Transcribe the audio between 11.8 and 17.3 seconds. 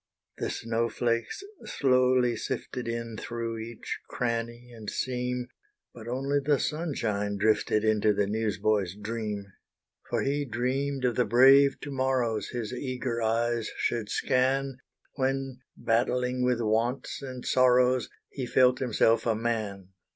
to morrows, His eager eyes should scan, When battling with wants